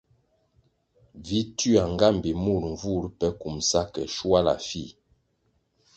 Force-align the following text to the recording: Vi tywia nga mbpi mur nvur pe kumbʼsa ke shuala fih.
Vi 1.25 1.39
tywia 1.57 1.83
nga 1.91 2.07
mbpi 2.15 2.31
mur 2.43 2.61
nvur 2.73 3.03
pe 3.19 3.27
kumbʼsa 3.39 3.81
ke 3.93 4.01
shuala 4.15 4.53
fih. 4.67 4.91